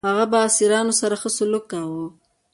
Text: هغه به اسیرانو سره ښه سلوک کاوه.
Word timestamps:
هغه 0.09 0.25
به 0.31 0.37
اسیرانو 0.47 0.93
سره 1.01 1.15
ښه 1.21 1.29
سلوک 1.37 1.65
کاوه. 1.71 2.05